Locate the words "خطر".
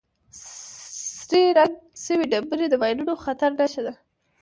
3.25-3.49